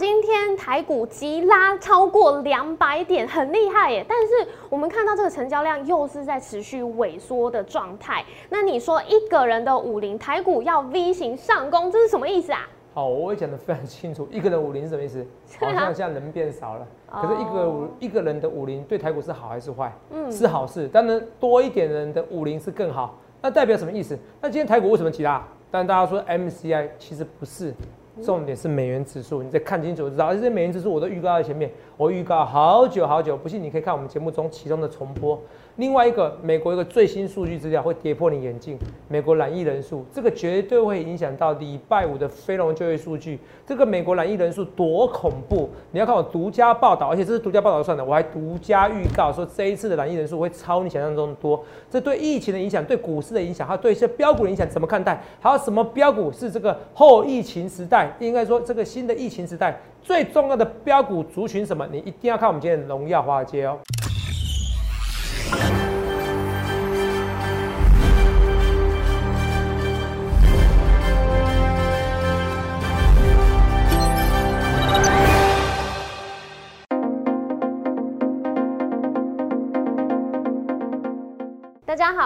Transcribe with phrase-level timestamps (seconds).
[0.00, 4.02] 今天台股急拉超过两百点，很厉害耶。
[4.08, 8.24] 但是我们看到这个成交量又是在持续萎缩的状态。
[8.48, 12.66] 那你说一个人的五零台股要 V 型上攻，这是什么意思啊？
[12.94, 14.26] 好，我会讲的非常清楚。
[14.32, 15.22] 一个人五零是什么意思？
[15.60, 19.92] 好像现在人变少了，可是一个五一个人的五零对台股是好还是坏？
[20.12, 20.88] 嗯，是好事。
[20.88, 23.18] 当然多一点人的五零是更好。
[23.42, 24.18] 那代表什么意思？
[24.40, 25.46] 那今天台股为什么急拉？
[25.70, 27.74] 但大家说 MCI 其实不是。
[28.22, 30.26] 重点是美元指数，你再看清楚就知道。
[30.26, 35.40] 而且美元指数我都预告在前面，我预告好久好久，不信你可以看我们节目中其中的重播。
[35.80, 43.38] 另外一个，美国一个最新数据资料会跌破你眼镜，美国染疫人数，这个绝对会影响到礼拜五的非农就业数据。
[43.66, 45.70] 这个美国染疫人数多恐怖！
[45.90, 51.64] 你要看我独家报道，而且这是独家报道算的，我还独家预告说这一次的染疫人数会超你想象中多。
[51.90, 55.18] 这对疫情的影响，对股市的影响，还有对一些标股的影响，怎么看待？
[55.40, 61.88] 还有什么标股是这个后疫情时代，应该说这个新的疫情时代最重要的标股族群什么？
[61.90, 63.78] 你一定要看我们今天的荣耀华尔街哦。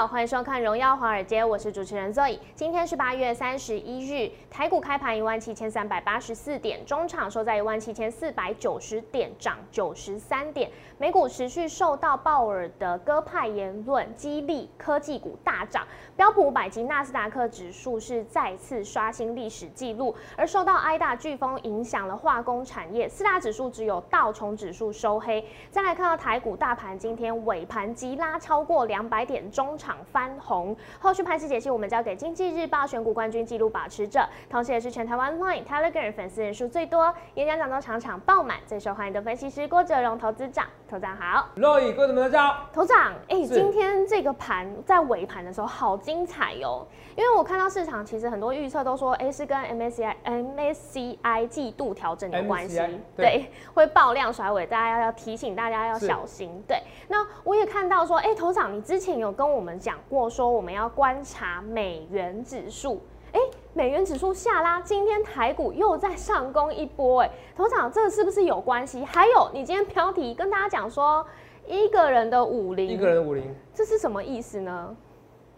[0.07, 2.39] 欢迎收看《荣耀华尔街》，我是主持人 Zoe。
[2.55, 10.71] 今天是八月三十一日，台股开盘一万七千三百八十四点，中场收在一万七千四百九十点，涨九十三点。
[10.99, 20.15] 美股持续受到鲍尔的鸽派言论激励，科技股大涨，标普五百及纳斯达克指数是再次刷新历史纪录。
[20.37, 25.43] 而受到埃大飓风影响了化工产业，四大指数只有道琼指数收黑。
[25.71, 29.51] 再来看到台股大盘，今天尾盘急拉超过两百点。
[29.51, 40.67] 中场翻红，后续盘势解析我们交给经济日报选股冠军纪录保持者，同时也是全台湾 Line Telegram 粉丝人数最多、演讲讲中场场爆满、最受欢迎的分析师郭哲荣投资长。
[40.89, 42.67] 头长好，各位大家好。
[42.73, 52.81] 头长，哎，今天这个盘在尾盘的时候好精彩哟，因为我看到市场其实很多预测都说，哎，是跟 MSCI MSCI 季度调整有关系，
[53.17, 56.63] 对， 会爆量甩尾，大家要要提醒大家要小心。
[56.69, 63.03] 对，那我也看到说，哎，头长，你之前有跟跟我们讲过，说我们要观察美元指数。
[63.33, 63.41] 哎，
[63.73, 67.23] 美元指数下拉，今天台股又在上攻一波。
[67.23, 69.05] 哎，头场，这个是不是有关系？
[69.05, 71.27] 还有，你今天标题跟大家讲说，
[71.67, 74.97] 一个人的五零，一个人的五零，这是什么意思呢？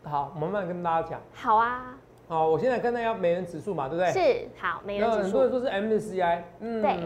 [0.04, 1.20] 好，慢慢跟大家讲。
[1.34, 1.98] 好啊。
[2.28, 4.10] 好，我现在跟大家美元指数嘛，对不对？
[4.12, 4.48] 是。
[4.58, 5.22] 好，美元指数。
[5.24, 6.98] 很多人说是 MSCI，嗯，对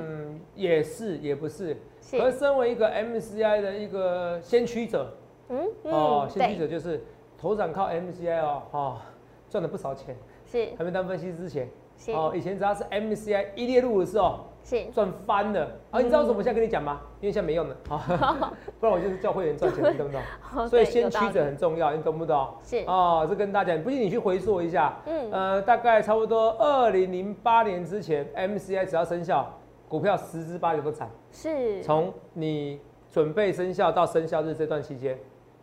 [0.54, 1.76] 也是，也不是。
[2.00, 2.22] 是。
[2.22, 5.12] 而身为一个 MSCI 的一个先驱者。
[5.50, 7.04] 嗯哦，先驱者就是
[7.38, 9.02] 头涨靠 MCI 哦，哈，
[9.48, 10.16] 赚了不少钱，
[10.46, 15.98] 是还没当分析之前，是哦，以前只要是 MCI 一列入的时候，是赚翻了啊！
[16.00, 16.34] 你知道什么？
[16.38, 17.00] 我现在跟你讲吗？
[17.20, 17.98] 因为现在没用了，好，
[18.78, 20.12] 不然我就是叫会员赚钱， 你懂不
[20.56, 20.68] 懂？
[20.68, 22.46] 所以先驱者很重要，你懂不懂？
[22.62, 32.80] 是哦，这跟大家讲，不信你去回溯一下，嗯呃，大概差不多二零零八年之前，MCI 只要生效，股票十之八九都涨，是从你
[33.10, 35.18] 准备生效到生效日这段期间。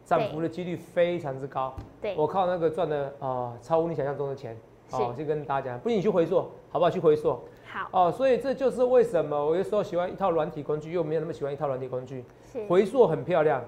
[0.08, 2.16] 涨幅的几率非常之高，对。
[2.16, 4.58] 我靠那个赚的啊，超乎你想象中的钱，
[4.92, 6.90] 哦，就跟大家讲，不信你去回溯，好不好？
[6.90, 7.38] 去回溯，
[7.70, 7.90] 好。
[7.92, 12.24] 哦，所以这就是为什么我有时候喜欢一套软体工具，又没有那么喜欢一套软体工具，
[12.70, 13.62] 回溯很漂亮，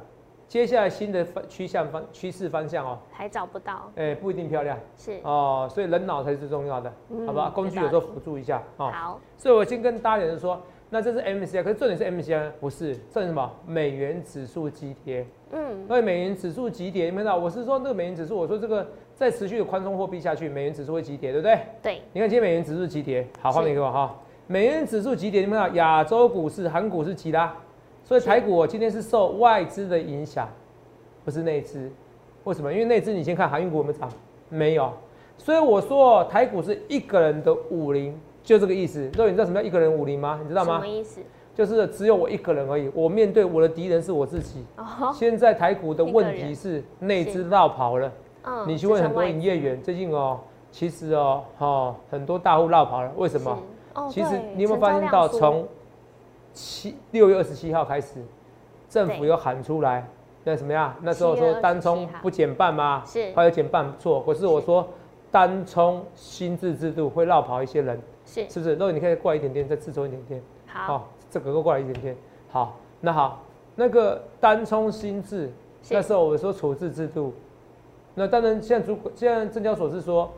[0.47, 5.19] 接下来新的方趋向方趋势方向哦，还找不到，哎，不一定漂亮，是。
[5.23, 6.89] 哦，所以人脑才是最重要的，
[7.27, 7.51] 好吧？
[7.53, 10.57] 工具有时候辅助一下，哦，好，所以我先跟大家讲说。
[10.91, 13.51] 那这是 MCI，可是重点是 MCI 不是，重点什么？
[13.67, 15.23] 美元指数急跌。
[15.51, 21.59] 嗯，因为美元指数急跌，你看到我是说那个美元指数，我说这个再持续的宽松货币下去，美元指数会急跌，对不对？
[21.81, 22.01] 对。
[22.13, 24.15] 你看今天美元指数急跌，好，画面给我哈。
[24.47, 27.55] 美元指数急跌，你看到亚洲股市、韩股是急拉，
[28.03, 30.47] 所以台股今天是受外资的影响，
[31.25, 31.91] 不是内资。
[32.43, 32.71] 为什么？
[32.71, 34.09] 因为内资你先看航运股有没有涨？
[34.49, 34.91] 没有。
[35.37, 38.19] 所以我说台股是一个人的五零。
[38.41, 40.39] 就这个意思，肉，你知道什么叫一个人武林吗？
[40.41, 40.75] 你知道吗？
[40.75, 41.21] 什么意思？
[41.59, 44.63] 就是只有我一个人而已，我面对我的敌人是我自己。
[44.77, 45.11] 哦。
[45.13, 48.09] 现在台股的问题是内资绕跑了。
[48.43, 48.65] 嗯。
[48.65, 50.39] 你去问很多营业员，最近哦，
[50.71, 53.11] 其实哦，哈，很多大户绕跑了。
[53.17, 53.59] 为什么？
[53.93, 54.07] 哦。
[54.09, 55.67] 其实你有没有发现到，从
[56.53, 58.23] 七六月二十七号开始，
[58.87, 60.07] 政府有喊出来，
[60.45, 60.95] 那什么呀？
[61.01, 63.03] 那时候说单冲不减半吗？
[63.05, 63.33] 是。
[63.35, 64.87] 还有减半不错，可是我说
[65.29, 68.01] 单冲新制制度会绕跑一些人。
[68.25, 68.75] 是是不是？
[68.75, 70.41] 如果你可以过来一点点，再自重一点点。
[70.65, 72.15] 好，这个过来一点点。
[72.49, 73.43] 好，那好，
[73.75, 75.51] 那个单冲新制，
[75.89, 77.33] 那时候我说处置制度。
[78.15, 80.29] 那当然，现在主现在证交所是说，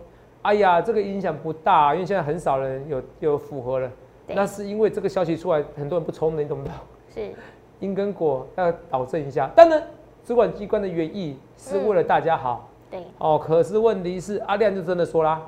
[0.42, 3.90] 哎呀，这个影响不大，因为现在很少人有有符合了。
[4.28, 6.74] 那是因为这个消息出来，很多人不聪明，你懂不懂？
[7.14, 7.32] 是
[7.80, 9.50] 因跟果要导正一下。
[9.56, 9.82] 当然，
[10.24, 12.70] 主管机关的原意是为了大家好。
[12.90, 13.04] 对。
[13.18, 15.42] 哦，可是问题是阿亮就真的说啦，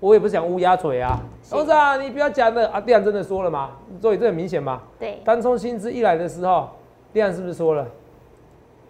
[0.00, 1.20] 我也不是讲乌鸦嘴啊，
[1.50, 3.70] 董事长你不要讲了，阿亮真的说了嘛，
[4.00, 4.82] 所以这很明显嘛。
[4.98, 5.20] 对。
[5.24, 6.68] 单冲薪资一来的时候，
[7.12, 7.86] 亮是不是说了？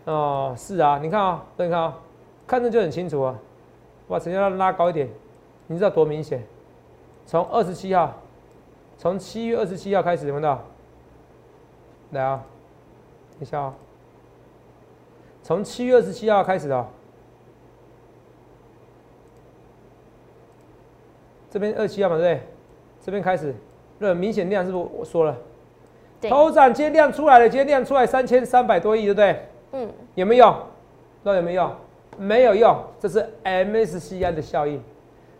[0.06, 1.94] 哦，是啊，你看啊，你看啊，
[2.46, 3.34] 看着就很清楚啊。
[4.06, 5.08] 把成交量拉高一点，
[5.66, 6.44] 你知道多明显？
[7.24, 8.12] 从二十七号，
[8.98, 10.58] 从七月二十七号开始，有没有？
[12.10, 12.42] 来啊，
[13.30, 13.74] 等一下啊，
[15.42, 16.86] 从七月二十七号开始的，
[21.54, 22.42] 这边二七幺嘛，对不对？
[23.04, 23.54] 这边开始，
[23.98, 25.36] 那明显量是不是我说了？
[26.28, 29.40] 头涨今天量出来了，今天量出来三千三百多亿，对不对？
[29.70, 29.88] 嗯。
[30.16, 30.46] 有没有？
[31.22, 31.70] 知道有没有？
[32.18, 34.82] 没有用，这是 MSCI 的效应，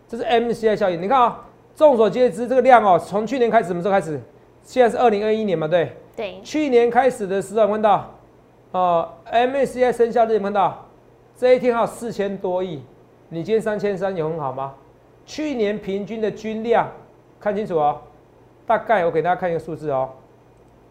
[0.07, 1.03] 这是 MSCI 效应。
[1.03, 1.45] 你看啊，
[1.75, 4.21] 众所皆知，这个量哦，从去年开始什么时候开始？
[4.63, 5.91] 现在是二零二一年嘛，对。
[6.15, 8.15] 对，去年开始的时候看到，
[8.71, 10.87] 哦，MSCI 生效日看到，
[11.37, 12.81] 这一天有四千多亿，
[13.31, 14.75] 你今天三千三有很好吗？
[15.27, 16.89] 去年平均的均量，
[17.41, 18.01] 看清楚哦，
[18.67, 20.11] 大概我给大家看一个数字哦，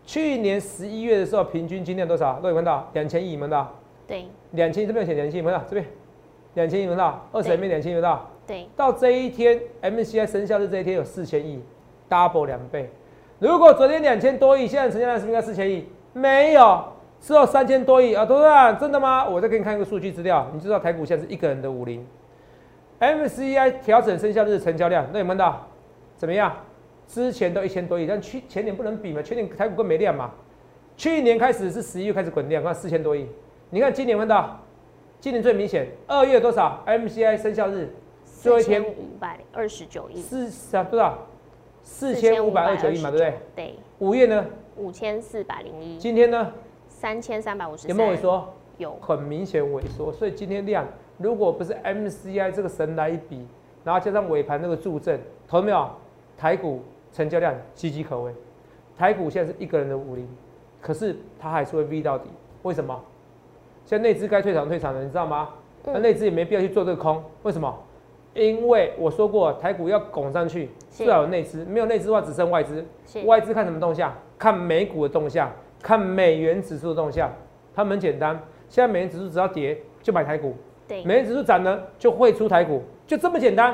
[0.06, 2.40] 去年十一月的时候平均均量多少？
[2.42, 3.72] 各位看到两千亿，看到？
[4.08, 5.86] 对，两千这边有写两千，看到这边
[6.56, 8.30] 两千亿，看到二十里面两千亿，看到？
[8.46, 11.62] 对，到这一天 MSCI 生效日这一天有四千亿
[12.10, 12.90] ，double 两倍。
[13.40, 15.88] 如果昨天两千多亿，现在成交量是不是应该四千亿？
[16.12, 16.84] 没有，
[17.22, 18.26] 只有三千多亿啊！
[18.26, 19.26] 董事长，真的吗？
[19.28, 22.06] 我再给你看一个数据资料，你知道台股现在是一个人的五零
[23.04, 25.68] ，MSCI 调整生效日成交量，那有看到
[26.16, 26.56] 怎么样？
[27.06, 30.32] 之前都一千多亿，但去前年不能比嘛，前年台股更没量嘛。
[30.96, 33.28] 去年开始是十一月开始滚量，看四千多亿。
[33.70, 34.58] 你看今年看到，
[35.20, 41.18] 今年最明显，二月多少？MSCI 生效日最后一天五百二十九亿，四啊，多少？
[41.82, 43.34] 四千五百二十九亿嘛，对不对？
[43.56, 43.76] 对。
[44.00, 44.46] 五月呢？
[44.78, 45.98] 五千四百零一。
[45.98, 46.54] 今天呢？
[46.88, 47.88] 三千三百五十。
[47.90, 48.54] 有没有萎缩？
[48.78, 48.98] 有。
[49.02, 50.88] 很明显萎缩，所以今天量
[51.24, 53.48] 如果不是 MCI 这个神来一笔，
[53.86, 55.18] 然后加上尾盘那个助阵，
[55.48, 55.90] 投没有？
[56.38, 56.82] 台股
[57.14, 58.34] 成交量岌岌可危。
[58.98, 60.28] 台股现在是一个人的五零，
[60.82, 62.30] 可是它还是会 V 到底。
[62.64, 63.02] 为什么？
[63.86, 65.52] 现在内资该退场退场了，你知道吗？
[65.86, 67.74] 那内资也没必要去做这个空，为什么？
[68.34, 72.84] 因为我说过，台股要拱上去，最好有内资，没有内资的话，只剩外资。
[73.24, 74.14] 外资看什么动向？
[74.38, 75.50] 看美股的动向，
[75.82, 77.32] 看美元指数的动向。
[77.74, 78.38] 它很简单，
[78.68, 80.56] 现在美元指数只要跌就买台股，
[80.94, 83.74] 对，美元指数涨呢就会出台股，就这么简单。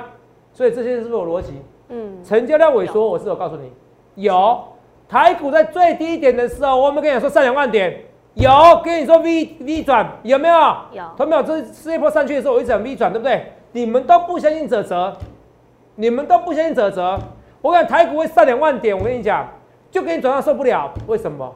[0.53, 1.53] 所以这些是不是有逻辑？
[1.89, 2.23] 嗯。
[2.23, 3.73] 成交量萎缩，我是有告诉你，
[4.15, 4.57] 有
[5.09, 8.05] 台股在最低点的时候，我们跟你说上两万点，
[8.35, 8.49] 有
[8.85, 10.55] 跟你说 V V 转有没有？
[10.93, 11.03] 有。
[11.17, 11.43] 同没有？
[11.43, 13.51] 这是一波上去的时候，我一直讲 V 转，对不对？
[13.73, 15.13] 你们都不相信泽泽，
[15.95, 17.19] 你们都不相信泽泽。
[17.61, 19.45] 我讲台股会上两万点，我跟你讲，
[19.91, 20.89] 就给你转到受不了。
[21.07, 21.53] 为什么？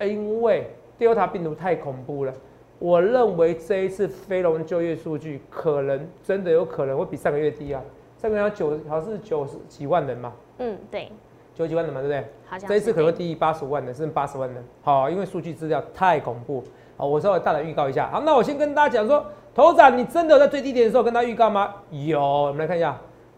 [0.00, 0.68] 因为
[0.98, 2.32] Delta 病毒太恐怖了。
[2.78, 7.82] 我认为这一次非农就业数据可能真的有可能会比上个月低啊。
[8.16, 10.32] 上个月九好像是九十几万人嘛。
[10.58, 11.10] 嗯，对。
[11.54, 12.24] 九十几万人嘛，对不对？
[12.46, 12.68] 好像。
[12.68, 14.64] 这一次可能会低于八十万人，甚至八十万人。
[14.82, 16.62] 好，因为数据资料太恐怖。
[16.96, 18.08] 好，我稍微大胆预告一下。
[18.10, 19.24] 好，那我先跟大家讲说。
[19.54, 21.74] 头涨，你真的在最低点的时候跟他预告吗？
[21.90, 22.96] 有，我们来看一下。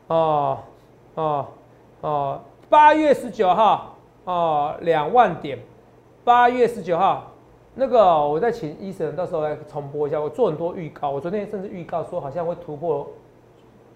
[0.09, 0.59] 哦，
[1.15, 1.47] 哦，
[2.03, 5.59] 哦，八月十九号，哦，两万点。
[6.23, 7.30] 八月十九号，
[7.75, 10.21] 那个我再请医生到时候来重播一下。
[10.21, 13.09] 我做很多预告，我昨天甚至预告说好像会突破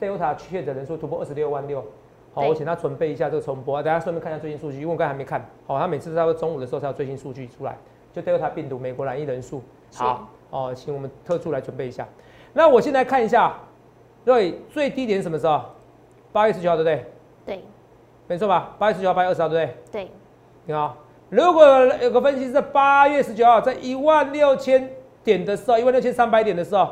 [0.00, 1.84] Delta 确诊人数突破二十六万六。
[2.32, 5.44] 好，我请他准备一下这个重播，大家顺便看一下最新数据，因为我刚才还没看。
[5.66, 7.76] 好，他每次在中午的时候才有最新数据出来，
[8.12, 9.62] 就 Delta 病毒美国染疫人数。
[9.94, 10.28] 好。
[10.50, 12.06] 哦，请我们特助来准备一下。
[12.52, 13.58] 那我现在看一下，
[14.24, 15.60] 对，最低点什么时候？
[16.32, 17.06] 八月十九号，对不对？
[17.44, 17.64] 对，
[18.28, 18.74] 没错吧？
[18.78, 19.76] 八月十九号，八月二十号，对不对？
[20.04, 20.10] 对。
[20.66, 20.96] 你好，
[21.34, 21.66] 如果
[22.00, 24.88] 有个分析是八月十九号在一万六千
[25.24, 26.88] 点的时候，一万六千三百点的时候，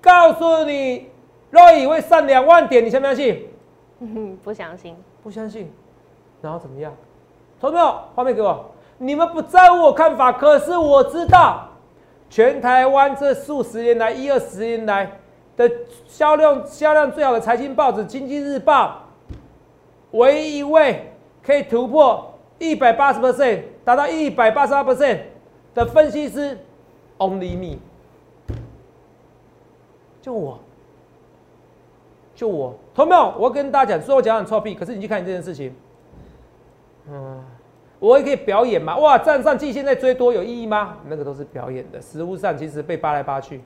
[0.00, 1.10] 告诉你
[1.50, 3.46] 若以会上两万点，你相不相信？
[4.42, 4.96] 不相信。
[5.22, 5.70] 不相信。
[6.40, 6.90] 然后怎么样？
[7.60, 8.64] 投票，画面给我。
[8.96, 11.68] 你们不在乎我看法，可是我知道。
[12.30, 15.18] 全台湾这数十年来，一二十年来
[15.54, 15.70] 的
[16.06, 19.02] 销量销量最好的财经报纸《经济日报》，
[20.12, 22.31] 唯一一位可以突破
[22.62, 25.18] 一百八十 percent，达到一百八十二 percent
[25.74, 26.56] 的分析师
[27.18, 27.78] ，Only me，
[30.20, 30.60] 就我，
[32.36, 33.34] 就我，同没有？
[33.36, 35.74] 我跟大家讲，说我讲很臭屁，可是你去看这件事情，
[37.10, 37.44] 嗯。
[37.98, 38.96] 我也可以表演嘛？
[38.98, 40.96] 哇，站上季现在追多有意义吗？
[41.06, 43.60] 那个都是表演的，实物上其实被扒来扒去。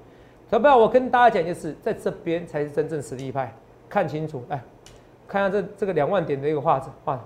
[0.50, 3.50] 小朋友，我跟大家讲就是，在这边才是真正实力派，
[3.88, 4.62] 看清楚，来
[5.26, 7.18] 看下这这个两万点的一个画子，画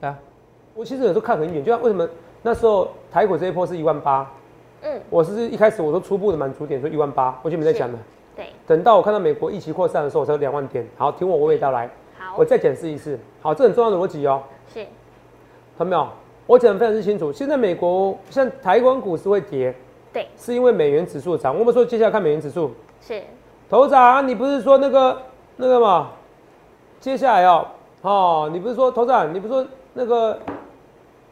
[0.00, 0.16] 来
[0.74, 2.08] 我其实有时候看很远，就像为什么
[2.42, 4.28] 那时候台股这一波是一万八，
[4.82, 7.98] 嗯，我是一开始我说初步的满足点说一万八，我就没再讲了。
[8.34, 8.46] 对。
[8.66, 10.84] 等到我看到美国疫情扩散的时候，我才两万点。
[10.96, 11.88] 好，听我娓娓道来。
[12.18, 12.34] 好。
[12.36, 13.18] 我再解释一次。
[13.40, 14.42] 好，这很重要的逻辑哦。
[14.72, 14.84] 是。
[15.78, 16.08] 看到没有？
[16.46, 17.32] 我讲的非常之清楚。
[17.32, 19.72] 现在美国像台湾股市会跌，
[20.12, 21.56] 对，是因为美元指数涨。
[21.56, 22.72] 我们说接下来看美元指数。
[23.00, 23.22] 是。
[23.70, 25.22] 头长，你不是说那个
[25.56, 26.10] 那个嘛？
[27.00, 27.66] 接下来哦，
[28.02, 30.38] 哦，你不是说头长，你不是说那个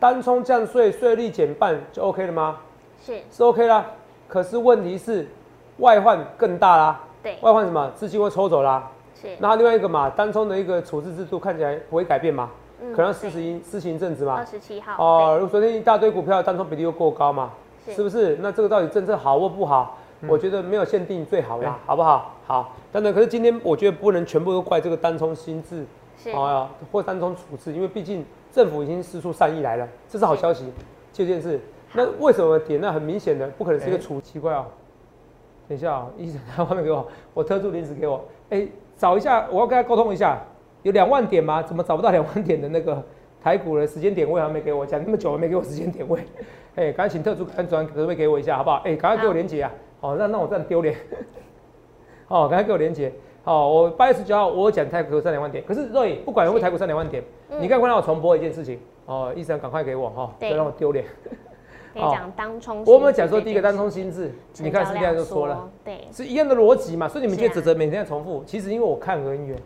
[0.02, 2.56] 单冲降税税率减半就 OK 了吗？
[3.00, 3.20] 是。
[3.30, 3.86] 是 OK 啦。
[4.26, 5.24] 可是问题是
[5.76, 7.00] 外患更大啦。
[7.22, 7.36] 对。
[7.40, 7.88] 外患什么？
[7.94, 8.90] 资金会抽走啦。
[9.14, 9.28] 是。
[9.38, 12.50] 那另外一个嘛，单冲的一个处置制度看起来不会改变嘛？
[12.96, 14.38] 可能施行施行政治嘛？
[14.38, 17.52] 二十七号哦，如果昨天一大堆股票单冲比例又过高嘛，
[17.86, 18.36] 是不是？
[18.42, 19.98] 那这个到底政策好或不好？
[20.26, 22.34] 我觉得没有限定最好啦，好不好？
[22.44, 25.86] 好，当然，可是今天我觉得不能全部都怪这个单冲心智，
[26.32, 30.70] 哦，或单冲处置，因为毕竟政府已经施出善意来了，这是好消息。
[31.12, 31.58] 这件事，
[31.94, 32.80] 那为什么点？
[32.80, 34.66] 那很明显的不可能是一个处奇怪哦。
[35.68, 40.38] 等一下啊，医生他画面给我，我特助临时给我，哎，找一下，我要跟他沟通一下。
[40.82, 41.62] 有两万点吗？
[41.62, 43.02] 怎么找不到两万点的那个
[43.40, 44.40] 台股的时间点位？
[44.40, 46.20] 还没给我讲那么久，没给我时间点位。
[46.74, 48.82] 哎，赶紧请特助安转可不可以给我一下，好不好？
[48.84, 49.70] 哎，赶快给我连接啊！
[50.00, 50.96] 哦，那那我这样丢脸。
[52.28, 53.12] 哦，赶快给我连接。
[53.44, 57.22] 好，我八月十九号我讲台股三两万点，可是若以不管有没有台股三两万点，
[57.58, 61.04] 你刚刚让我重播一件事情哦，医生赶快给我哈，不要让我丢脸。
[61.94, 69.58] 你讲当冲，我们讲说第一个单冲心智，你看现在就说了，对，是一样的逻辑嘛，所以你们觉得指责每天在重复，其实因为我看很远。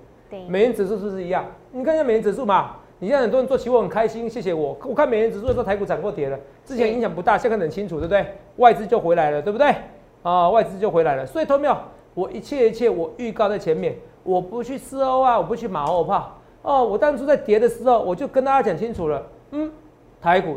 [0.49, 1.45] 美元指数是不是一样？
[1.71, 2.76] 你看一下美元指数嘛。
[2.99, 4.75] 你现在很多人做期货很开心，谢谢我。
[4.83, 8.26] 我看美元指数的时候，台股涨过跌了，之前影响不大，现在看很清楚，对不对？
[8.56, 9.75] 外资就回来了，对不对？
[10.23, 11.26] 啊，外资就回来了。
[11.26, 11.78] 所以，投票，
[12.16, 13.94] 我一切一切我预告在前面，
[14.25, 16.32] 我不去四欧啊，我不去马后炮。
[16.62, 19.23] 哦，我当初在跌的时候，我就跟大家讲清楚了。
[19.50, 19.70] 嗯，
[20.18, 20.56] 台股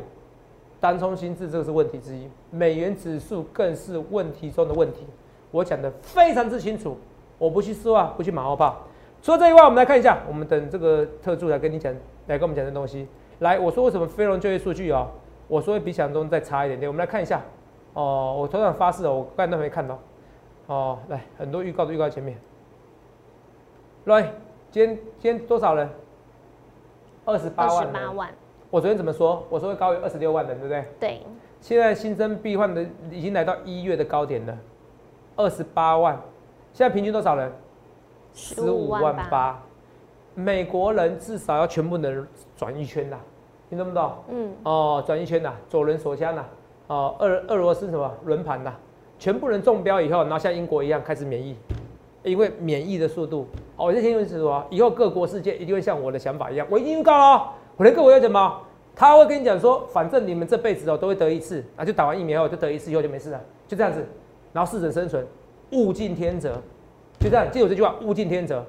[0.80, 5.06] 单冲心智这个是问题之一，美元指数更是问题中的问题。
[5.52, 6.98] 我讲的非常之清楚，
[7.38, 8.78] 我不去四欧啊，不去马后炮。
[9.22, 11.94] 除了这一外，我们来看一下，我们等这个特助来跟你讲，
[12.28, 13.06] 来跟我们讲这东西。
[13.40, 15.06] 来，我说为什么非农就业数据啊？
[15.50, 16.90] 我说会比想象中再差一点点。
[16.90, 17.42] 我们来看一下。
[17.94, 20.00] 哦，我头上发誓了，我刚才都没看到。
[20.70, 22.38] 哦，来，很多预告都预告前面。
[24.06, 24.32] 来，
[24.70, 25.90] 今天今天多少人？
[27.26, 27.78] 二十八万。
[27.78, 28.30] 二十八万。
[28.70, 29.44] 我昨天怎么说？
[29.50, 30.86] 我说会高于二十六万人，对不对？
[31.00, 31.22] 对。
[31.60, 34.56] 现在新增病患的已经来到一月的高点了，
[35.36, 36.16] 二十八万。
[36.72, 37.52] 现在平均多少人？
[38.32, 39.60] 十五万八，
[40.36, 43.18] 美国人至少要全部能转一圈呐，
[43.70, 44.14] 听懂不懂？
[44.30, 46.46] 嗯，哦，转一圈呐，左轮手枪呐，
[46.86, 48.72] 哦，俄俄罗斯什么轮盘呐，
[49.20, 51.56] 全部人中标以后，然后像英国一样开始免疫，
[52.24, 53.46] 因为免疫的速度，
[53.76, 58.62] 哦，我先听清楚啊，以后各国世界一定会像我的想法一样，我已经预告了，我连各国要怎么？
[58.96, 64.06] 他会跟你讲说，反正你们这辈子哦都会得一次，啊就打完疫苗后就得一次，以后就没事了，就这样子，
[64.54, 65.26] 然后适者生存，
[65.72, 66.56] 物竞天择。
[67.20, 68.66] 就这样，记住这句话，物竞天择。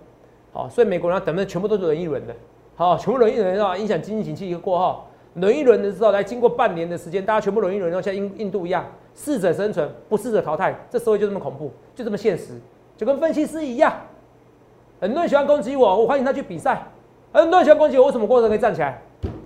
[0.52, 2.35] 好，所以美国人等的全部都是轮一轮的，
[2.75, 8.84] 好，全部轮一轮的话，影响经济景气一个过后，轮一轮的时候，来经过半年的时间，大家全部轮一轮，然后像印印度一样，
[9.14, 12.58] 适者生存，不适者淘汰，这社会就这么恐怖，就这么现实，
[12.96, 13.92] 就跟分析师一样。
[15.00, 16.82] 很多人喜欢攻击我，我欢迎他去比赛。
[17.32, 19.00] 很多人喜欢攻击我，为什么过程可以站起来？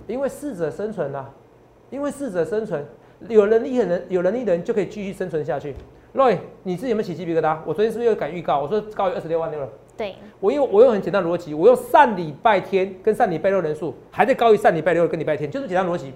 [0.07, 1.29] 因为适者生存啊，
[1.91, 2.83] 因为适者生存，
[3.29, 5.75] 有能力的人，有能力的人就可以继续生存下去。
[6.15, 7.57] Roy，你自己有没有起鸡皮疙瘩？
[7.65, 8.61] 我昨天是不是又敢预告？
[8.61, 9.69] 我说高于二十六万六了。
[9.97, 16.13] 对，我用我用很简单逻辑，我用上礼拜天跟上礼拜六人数还在高于上礼拜六跟礼拜天，就是简单逻辑。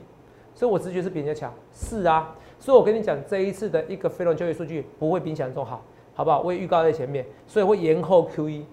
[0.54, 1.54] 所以我直觉是比人家强。
[1.72, 5.82] 是啊，所以我跟你讲，这一次的一个非农就业数据不会比想象中好，
[6.14, 6.42] 好不好？
[6.42, 8.66] 我也预告在前面，所以会延后 Q 一。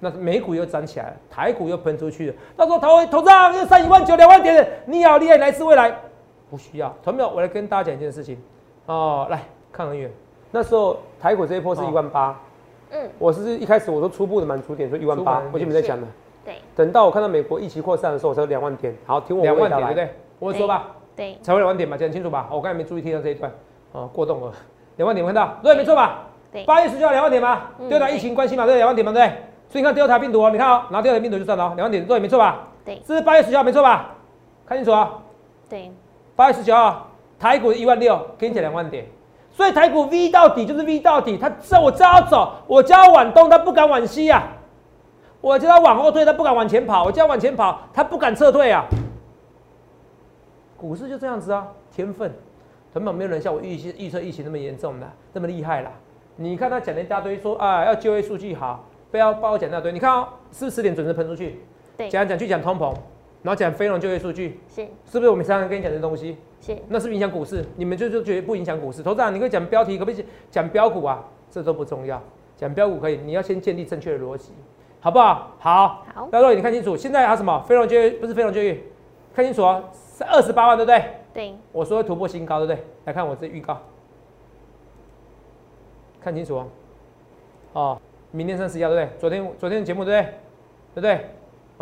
[0.00, 2.34] 那美股又涨起来了，台股又喷出去了。
[2.56, 5.96] 到时候投投账又上一万九两万点，你好厉害，来自未来。
[6.50, 7.30] 不需要，同没有？
[7.30, 8.36] 我来跟大家讲一件事情
[8.84, 9.42] 哦，来
[9.72, 10.10] 看很远。
[10.50, 12.38] 那时候台股这一波是一万八，
[12.92, 16.06] 嗯，我是一开始我说初步的满足点说一万八，我就没在想了。
[16.44, 18.94] 对，等到我看到美国疫情扩散的时候，我才两万点。
[19.06, 20.08] 好，听我两万点对不对？
[20.38, 22.48] 我说吧，对，才会两万点嘛，讲清楚吧。
[22.50, 23.50] 我刚才没注意听到这一段，
[23.92, 24.52] 哦，过动了，
[24.96, 26.26] 两万点看到，对，没错吧？
[26.52, 29.26] 对，八月十九号两万点嘛，对的，疫情关系嘛，对，两万点嘛，对。
[29.70, 32.68] 所以你看第二台病毒哦，你看哦，拿第二台病毒就算了，两万点，对，没错吧？
[32.84, 34.10] 对，这是八月十九号，没错吧？
[34.66, 35.18] 看清楚啊。
[35.70, 35.90] 对，
[36.36, 37.08] 八月十九号，
[37.38, 39.06] 台股一万六，给你讲两万点。
[39.52, 44.40] 所以台股 V 到底就是 V 到底，他叫我叫他走，我叫他往东，他不敢往西呀；
[45.40, 48.84] 我叫他往后退，他不敢往前跑；我叫他往前跑，他不敢撤退啊。
[50.76, 52.32] 股市就这样子啊，天分，
[52.94, 55.90] 根本没有人像我预预测疫情那么严重的，那么厉害啦。
[56.36, 59.92] 你看他讲了一大堆，说啊要就业数据好，不要帮我讲那堆。
[59.92, 61.62] 你看哦，是不是十点准时喷出去？
[61.98, 62.94] 对，讲讲去讲通膨，
[63.42, 66.36] 然后讲非农就业数据，是是不是我们常常跟你讲的东西？
[66.60, 67.64] 是，那是不是影响股市？
[67.76, 69.02] 你们就就觉得不影响股市？
[69.02, 71.24] 投资长，你可以讲标题，可不可以讲标股啊？
[71.50, 72.22] 这都不重要，
[72.56, 74.52] 讲标股可以，你要先建立正确的逻辑，
[75.00, 75.50] 好不好？
[75.58, 78.10] 好，好，大家你看清楚，现在还有什么非农就业？
[78.12, 78.80] 不是非农就业，
[79.34, 79.84] 看清楚哦，
[80.16, 81.04] 是二十八万，对不对？
[81.34, 82.84] 对，我说会突破新高，对不对？
[83.06, 83.78] 来看我这预告，
[86.20, 86.68] 看清楚哦。
[87.72, 89.18] 哦，明天三十一号，对不对？
[89.18, 90.34] 昨天昨天的节目，对不对？
[90.94, 91.26] 对不对？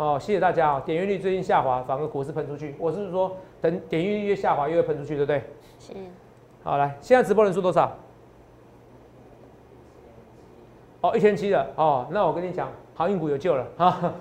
[0.01, 0.81] 哦，谢谢大家哦。
[0.83, 2.73] 点阅率最近下滑，反而股市喷出去。
[2.79, 5.43] 我是说，等点阅率越下滑，越会喷出去，对不对？
[5.77, 5.93] 是，
[6.63, 7.91] 好，来，现在直播人数多少？
[11.01, 11.67] 哦，一千七了。
[11.75, 14.11] 哦，那我跟你讲，航运股有救了哈！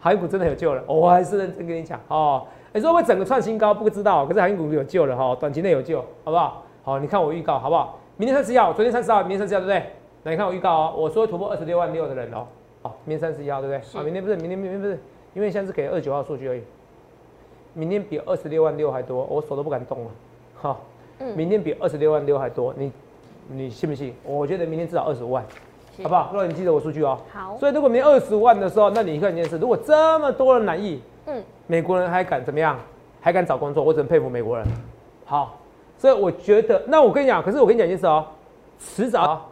[0.00, 2.44] 航运股真的有救了，我还是认真跟你讲哦。
[2.72, 6.64] 你说会整个创新高，不知道，可是航运股有救了哈，短期内有救，好不好？
[6.82, 8.00] 好，你看我预告好不好？
[8.16, 9.92] 明天三十一号，昨天三十号，明天三十号，对不对？
[10.24, 12.48] 那你看我预告哦，我说突破二十六万六的人哦，
[12.86, 14.00] 好，明天三十一号，对不对？
[14.00, 14.96] 啊，明天不是，明天明天不是，
[15.34, 16.62] 因为现在是给二九号数据而已。
[17.74, 20.10] 明天比二十六万六还多，我手都不敢动了。
[20.54, 20.80] 好，
[21.34, 22.92] 明天比二十六万六还多，你
[23.48, 24.14] 你信不信？
[24.22, 25.44] 我觉得明天至少二十五万，
[26.02, 26.30] 好不好？
[26.32, 27.18] 若你记得我数据哦。
[27.32, 27.56] 好。
[27.58, 32.78] 所以如果明天二十五万的时候，那你看一件事，如果这么多人难意，嗯，美国人还敢怎么样？
[33.20, 33.82] 还敢找工作？
[33.82, 34.64] 我只能佩服美国人。
[35.24, 35.58] 好，
[35.98, 38.24] 所以我觉得，那我跟你讲，可是我跟你讲一件事哦，
[38.78, 39.50] 迟早，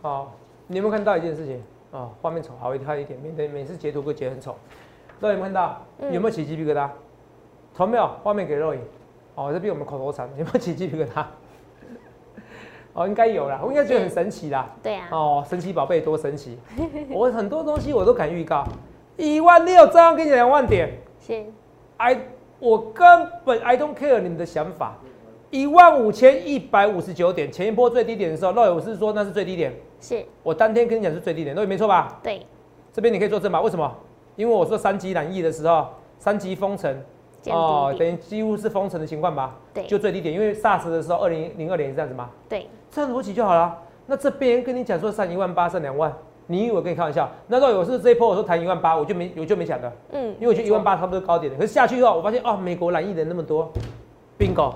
[0.00, 0.32] 好，
[0.68, 1.60] 你有没有看到一件事情
[1.92, 2.10] 啊？
[2.20, 4.56] 画面丑好一看一点，免得每次截图都截很丑。
[5.20, 5.80] 肉有没有看到？
[6.10, 6.88] 有没有起鸡皮疙瘩？
[7.74, 8.10] 从没有？
[8.24, 8.80] 画面给肉影。
[9.34, 11.24] 哦，这比我们口头禅，有没有起鸡皮疙瘩？
[12.94, 14.68] 哦，应该有啦，我应该觉得很神奇啦。
[14.82, 15.08] 对啊。
[15.10, 16.58] 哦，神奇宝贝多神奇！
[17.08, 18.66] 我很多东西我都敢预告，
[19.16, 20.90] 一万六照样给你两万点。
[21.20, 21.44] 是。
[21.96, 22.18] I
[22.58, 24.96] 我根本 I don't care 你们的想法，
[25.52, 32.18] 一万五千一百五十九点，前一波最低点的时候，肉我是说那是最低点，是我当天跟你讲是最低点，肉没错吧？
[32.22, 32.40] 对，
[32.90, 33.60] 这边你可以做证吧？
[33.60, 33.94] 为什么？
[34.34, 36.90] 因为我说三级染疫的时候，三级封城，
[37.50, 39.54] 哦，等于几乎是封城的情况吧？
[39.74, 42.30] 对，就最低点，因为 SARS 的时候，二零零二年是这样子吗？
[42.48, 43.76] 对，这样逻辑就好了。
[44.06, 46.10] 那这边跟你讲说上一万八，上两万。
[46.46, 47.30] 你以为我跟你开玩笑？
[47.46, 51.58] 那时候我是这一波我说谈一万八，我就没我就没讲的，嗯，因为我觉得一万八差不多高点的。
[51.58, 53.70] 可是下去以后，我发现哦，美国染疫人那么多
[54.38, 54.72] ，bingo。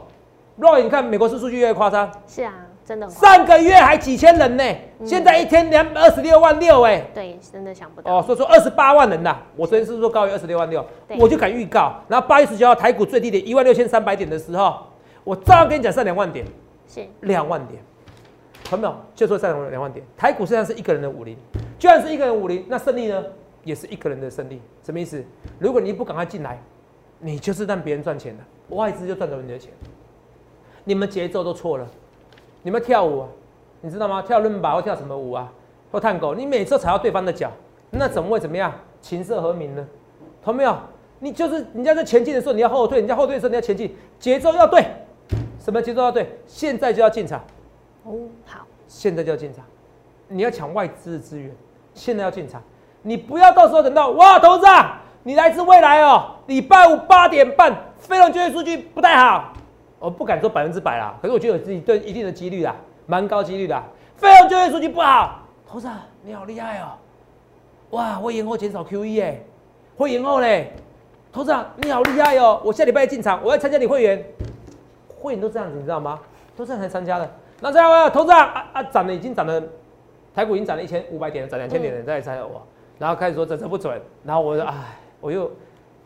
[0.58, 3.06] Roy，你看美国是数据越夸张，是啊，真的。
[3.10, 4.64] 上个月还几千人呢，
[5.04, 8.18] 现在一天两二十六万六哎，对，真的想不到。
[8.18, 10.82] 哦，所以说二十八万人呐，我昨天是说高于二十六万六，
[11.18, 11.94] 我就敢预告。
[12.08, 14.78] 然后八月十九号台股最低点一万六千三百点的时候，
[15.24, 16.46] 我照样跟你讲上两万点，
[16.88, 17.82] 是两万点。
[18.64, 19.04] 看到没有？
[19.14, 21.36] 就说上两两万点，台股现在是一个人的武林，
[21.78, 23.22] 就算是一个人武林，那胜利呢，
[23.62, 24.62] 也是一个人的胜利。
[24.82, 25.22] 什么意思？
[25.58, 26.58] 如果你不赶快进来，
[27.18, 28.42] 你就是让别人赚钱的，
[28.74, 29.70] 外资就赚走你的钱。
[30.88, 31.86] 你们节奏都错了，
[32.62, 33.28] 你们跳舞，啊，
[33.80, 34.22] 你知道吗？
[34.22, 35.52] 跳伦巴或跳什么舞啊？
[35.90, 37.50] 或探狗，你每次踩到对方的脚，
[37.90, 38.72] 那怎么会怎么样？
[39.00, 39.84] 琴瑟和鸣呢？
[40.44, 40.76] 同没有？
[41.18, 44.84] 你就是人家在前进的时候你要后退，人家后退的时候你要前进，节奏要对。
[45.58, 46.38] 什么节奏要对？
[46.46, 47.42] 现在就要进场。
[48.04, 49.64] 哦，好，现在就要进场，
[50.28, 51.50] 你要抢外资的资源，
[51.94, 52.62] 现在要进场，
[53.02, 59.52] 你不要到时候等到哇，投资啊，你来自未来哦，礼拜五八点半，非农就业数据不太好，
[59.98, 63.82] 我不敢说百分之百啦，可是我觉得有自己对一定的几率啦，蛮高几率的，
[64.16, 65.88] 非农就业数据不好，投资
[66.22, 66.92] 你好厉害哦，
[67.90, 69.40] 哇，会延后减少 QE 哎，
[69.96, 70.72] 会延后嘞，
[71.32, 74.24] 投资你好厉害哦，我下礼拜进场，我要参加你会员，
[75.20, 76.20] 会员都这样子，你知道吗？
[76.56, 77.30] 都这样才参加的。
[77.60, 79.62] 那这样啊，投资啊啊涨了，已经涨了，
[80.34, 82.60] 台股已经涨了一千五百点，涨两千点了，再来猜我，
[82.98, 84.74] 然后开始说这这不准，然后我说唉，
[85.20, 85.50] 我又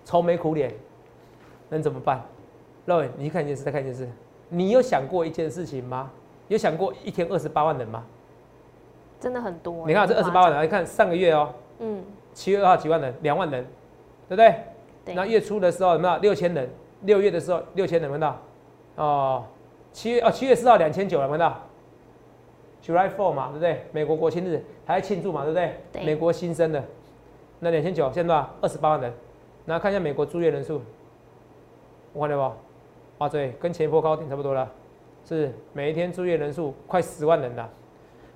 [0.05, 0.73] 愁眉苦脸，
[1.69, 2.23] 能怎么办？
[3.17, 4.09] 你看一件事，再看一件事，
[4.49, 6.11] 你有想过一件事情吗？
[6.49, 8.03] 有想过一天二十八万人吗？
[9.21, 9.87] 真的很多。
[9.87, 13.65] 你看这二十八万人，你看上个月哦，嗯，七月二号几万人，两万人，
[14.29, 14.55] 对不对？
[15.05, 15.15] 对。
[15.15, 16.69] 那月初的时候有没有六千人？
[17.03, 18.37] 六月的时候六千人，看到？
[18.97, 19.45] 哦。
[19.93, 21.61] 七月哦，七月四号两千九了，看到
[22.83, 23.85] ？July Four 嘛，对不对？
[23.93, 25.77] 美国国庆日还在庆祝嘛，对不对？
[25.93, 26.05] 对。
[26.05, 26.83] 美国新生的
[27.59, 28.51] 那两千九，现在多少？
[28.61, 29.13] 二十八万人。
[29.67, 30.81] 然后看一下美国住院人数，
[32.13, 32.55] 我看到不？
[33.21, 34.67] 啊，对，跟前一波高点差不多了。
[35.27, 37.69] 是每一天住院人数快十万人了。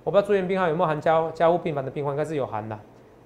[0.05, 2.79] 我不知道住院病号有没有含家家务病房的病患，应该是有含的。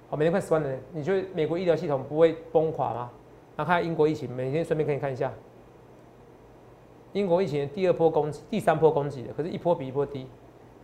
[0.09, 3.11] 好，每天快十万人，你觉得美国医疗系统不会崩垮吗？
[3.57, 5.29] 然后看英国疫情，每天顺便可以看一下。
[7.11, 10.25] 英国疫情第二波攻击，第三波攻击的，可是一波比一波低。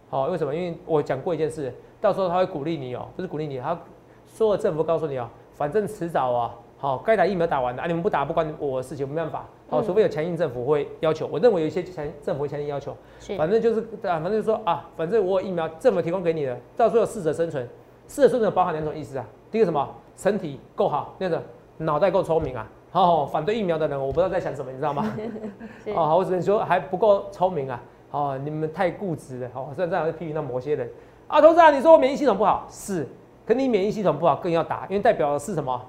[0.09, 0.53] 好，为什么？
[0.53, 3.79] 因为我讲过一件事，到时候他会鼓励你哦，不是鼓励你，他
[4.25, 9.45] 所有政府告诉你哦，反正迟早啊，好，该打疫苗打完的啊，你们不打不关我的事情，没办法。
[9.69, 12.95] 好，除非有强硬政府会要求，我认为有一些强政府会强硬要求。
[13.37, 17.67] 反正就是啊，反正就是说啊，反正我有疫苗，政府提供给你的，到时候适者生存，
[18.07, 19.25] 适者生存包含两种意思啊。
[19.49, 19.87] 第一个什么？
[20.17, 21.41] 身体够好，那个
[21.77, 22.69] 脑袋够聪明啊。
[22.91, 25.11] 哦，反对疫苗的人，我不知道在想什么，你知道吗？
[25.95, 27.81] 哦，我只能说还不够聪明啊。
[28.11, 29.49] 哦，你们太固执了。
[29.53, 30.89] 哦，虽然这样批评到某些人。
[31.27, 33.07] 啊，董事长，你说我免疫系统不好，是，
[33.45, 35.81] 可你免疫系统不好更要打，因为代表的是什么？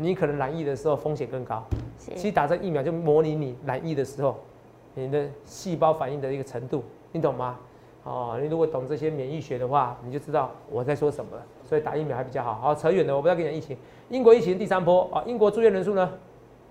[0.00, 1.64] 你可能染疫的时候风险更高。
[1.98, 4.38] 其实打这疫苗就模拟你染疫的时候，
[4.94, 7.58] 你的细胞反应的一个程度，你懂吗？
[8.04, 11.42] 哦，你如果懂这些免疫学的话，你就知道我在说什么了。
[11.64, 12.54] 所以打疫苗还比较好。
[12.54, 13.76] 好，扯远了，我不要跟你讲疫情。
[14.08, 16.08] 英国疫情第三波啊，英国住院人数呢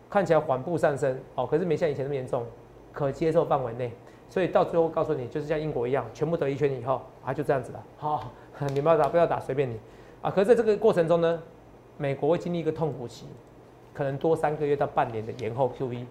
[0.09, 2.45] 看起来缓步上升，哦，可是没像以前那么严重，
[2.93, 3.91] 可接受范围内。
[4.29, 7.83] 所以到最后告诉你，就是像英国一样，全部得一圈以后啊，就这样子了。
[7.97, 8.31] 好，
[8.73, 9.77] 你们要打不要打随便你
[10.21, 10.31] 啊。
[10.31, 11.41] 可是在这个过程中呢，
[11.97, 13.25] 美国会经历一个痛苦期，
[13.93, 16.05] 可能多三个月到半年的延后 QE。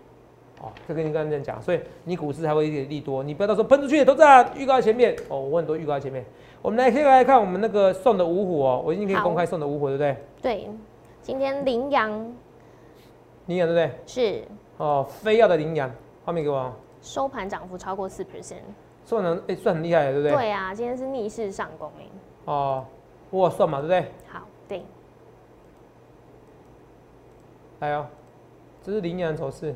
[0.63, 6.25] 哦，这跟你刚才讲，所以你股市才会一点利多，你不要到时候喷出去都在预告前面哦，我很多预告前面。
[6.63, 10.17] 我们来可以来看我们那个送的五虎哦，我已经可以公开送的五虎，对不对？
[10.41, 10.71] 对，
[11.21, 12.11] 今天羚羊，
[13.45, 13.91] 羚羊对不对？
[14.07, 14.43] 是。
[14.79, 15.91] 哦，非要的羚羊，
[16.25, 16.73] 画面给我。
[17.03, 18.57] 收盘涨幅超过四 percent，
[19.05, 20.33] 算能哎算很厉害对不对？
[20.33, 22.05] 对啊，今天是逆势上攻哎。
[22.47, 22.85] 哦，
[23.31, 24.01] 我算嘛对不对？
[24.27, 24.83] 好，对。
[27.81, 28.07] 来哦，
[28.83, 29.75] 这是羚羊走势。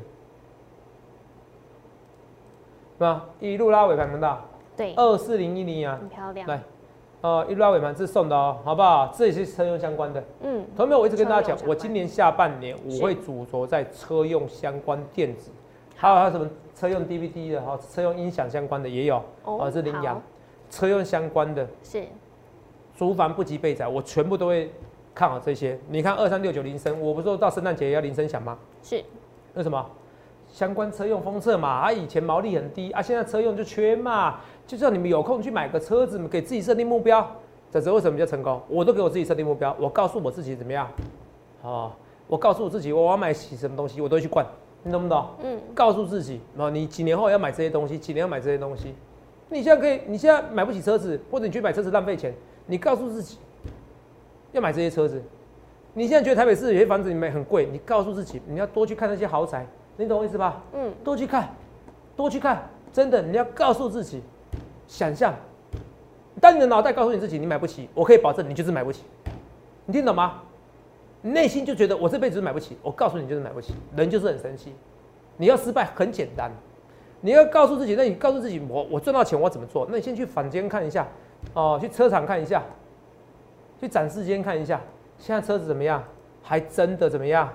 [2.97, 3.25] 是吧？
[3.39, 4.41] 一路拉尾盘，看到？
[4.77, 6.47] 对，二四零一零啊，很漂亮。
[6.47, 6.61] 来，
[7.21, 9.11] 呃，一路拉尾盘是送的哦，好不好？
[9.15, 10.23] 这也是车用相关的。
[10.41, 15.51] 嗯，同学们，我一直跟大家讲，我今年下半年我会主着在车用相关电子，
[15.95, 19.23] 还有还有什么车用 DVD 的哈，车用音响相关的也有。
[19.43, 20.21] 哦，是羚羊，
[20.69, 21.67] 车用相关的。
[21.83, 22.03] 是。
[22.95, 24.71] 竹凡不及备载，我全部都会
[25.13, 25.79] 看好这些。
[25.89, 28.57] 你看二三六九铃声，我不是说到圣诞节要铃声响吗？
[28.83, 29.03] 是。
[29.55, 29.85] 为什么？
[30.51, 37.25] 相关车用封测嘛，啊，以前毛利很低啊，现在车用就缺嘛，就叫你们有空去买个车子，给自己设定目标。
[37.71, 38.61] 这是为什么比较成功？
[38.67, 40.89] 我都给我自己设定目标，我告诉我自己怎么样？
[41.61, 41.91] 哦，
[42.27, 44.45] 我告诉我自己，我要买起什么东西，我都会去灌，
[44.83, 45.25] 你懂不懂？
[45.41, 45.57] 嗯。
[45.73, 48.93] 告诉自己，哦，你几年后要买这些东西，几年要买这些东西。
[49.47, 52.33] 你现在可以，你现在买不起车子，或者你去买车子浪费钱，
[52.65, 53.37] 你告诉自己
[54.51, 55.21] 要买这些车子。
[55.93, 59.65] 你现在觉得台北市有些房子你买很贵，你告诉自己你要多去看那些豪宅。
[59.97, 60.63] 你懂我意思吧？
[60.73, 61.49] 嗯，多去看，
[62.15, 64.23] 多去看，真的，你要告诉自己，
[64.87, 65.35] 想象，
[66.39, 69.03] 当你的脑袋告诉你自己你买不起，我可以保证你就是买不起，
[69.85, 70.41] 你听懂吗？
[71.21, 74.73] 内心就觉得我这辈子买不起，我告诉你就是买不起，人就是很神奇。
[75.37, 76.49] 你要失败很简单，
[77.19, 79.85] 你要告诉自己，那你告诉自己，我我赚到钱我怎么做？
[79.89, 81.07] 那你先去房间看一下，
[81.53, 82.63] 哦，去车厂看一下，
[83.81, 84.79] 去展示间看一下，
[85.17, 86.03] 现在车子怎么样？
[86.43, 87.49] 还真的怎么样？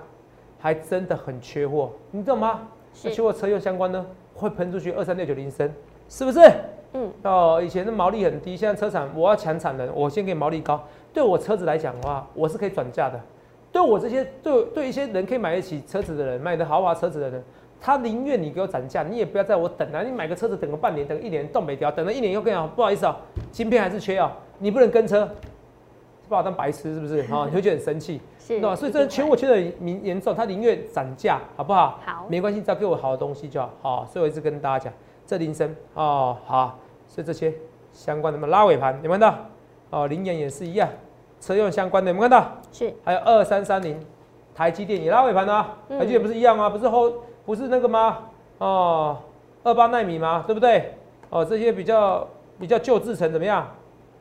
[0.59, 2.67] 还真的很缺货，你懂吗？
[2.93, 5.71] 缺货车用相关呢，会喷出去二三六九零升，
[6.09, 6.39] 是不是？
[6.93, 7.09] 嗯。
[7.23, 10.83] 哦，以前的毛利很低，现在车厂我要抢产能，我先给毛利高。
[11.13, 13.17] 对我车子来讲的话，我是可以转嫁的。
[13.71, 17.43] 对我这些对对一些人可以买得起车子的人，买的豪华车子的人，
[17.79, 20.01] 他宁愿你给我涨价，你也不要在我等啊。
[20.01, 23.15] 你买个车子等个半年，等一年动没掉，等了一年又跟你讲不好意思啊，
[23.51, 25.29] 芯片还是缺啊，你不能跟车。
[26.29, 27.23] 把我当白痴是不是？
[27.31, 28.75] 哈，你会觉得很生气，是吧？
[28.75, 31.99] 所以这缺货缺的严严重，他宁愿涨价，好不好？
[32.05, 33.69] 好，没关系，只要给我好的东西就好。
[33.81, 34.93] 好，所以我一直跟大家讲，
[35.25, 37.53] 这铃声哦，好，所以这些
[37.91, 39.35] 相关的嘛，拉尾盘有没有看到？
[39.89, 40.89] 哦，羚羊也是一样，
[41.39, 42.51] 车用相关的有没有看到？
[42.71, 43.97] 是，还有二三三零，
[44.53, 46.69] 台积电也拉尾盘啊，台积电不是一样吗？
[46.69, 47.13] 不是后
[47.45, 48.19] 不是那个吗？
[48.57, 49.17] 哦，
[49.63, 50.43] 二八纳米吗？
[50.45, 50.93] 对不对？
[51.29, 52.27] 哦，这些比较
[52.59, 53.67] 比较旧制成怎么样？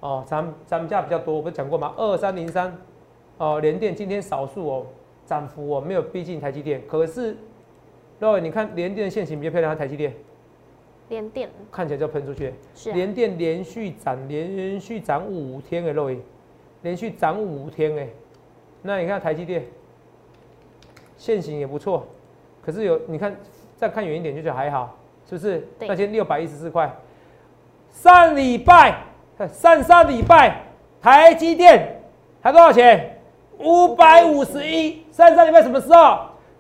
[0.00, 1.94] 哦，涨涨价比较多，我不是讲过吗？
[1.96, 2.76] 二三零三，
[3.38, 4.86] 哦，联电今天少数哦，
[5.24, 7.36] 涨幅哦没有逼近台积电，可是，
[8.20, 10.14] 各位你看联电的线型比较漂亮，还是台积电？
[11.08, 16.20] 联电看起来就喷出去，是联电连续涨连续涨五天哎，各位，
[16.82, 18.08] 连续涨五天哎，
[18.82, 19.64] 那你看台积电，
[21.16, 22.06] 线型也不错，
[22.62, 23.34] 可是有你看
[23.76, 25.66] 再看远一点就觉得还好，是不是？
[25.80, 26.94] 那天六百一十四块，
[27.90, 29.02] 上礼拜。
[29.48, 30.62] 上上礼拜
[31.02, 32.00] 台积电
[32.42, 33.18] 才多少钱？
[33.58, 35.02] 五百五十一。
[35.12, 36.18] 上上礼拜什么时候？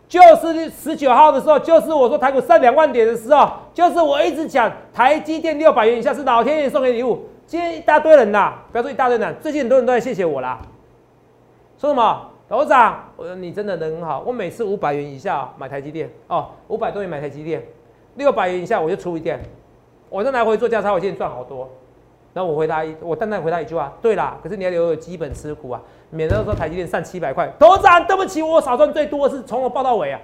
[0.08, 7.24] 就是十九号的时候，就是我说台股上两万点的时候，就是我一直讲台积电六百元以下是老天爷送给礼物。
[7.46, 10.60] 今天一大堆人呐，不要说一大堆人，最近很多人都在谢谢我啦。
[11.78, 12.30] 说什么？
[12.48, 14.22] 董事长，我说你真的人很好。
[14.24, 17.60] 我每次五百元以下买台积电哦，五百多元买台积电，
[18.14, 19.40] 六百元以下我就出一点。
[20.08, 21.68] 我再来回做价差，我今天赚好多。
[22.36, 30.20] 那我回答一，我淡淡回答一句话，对啦，可是你要留有基本持股啊，免得说台积电上七百块，董事长对不起，我少赚最多是从我报到尾啊。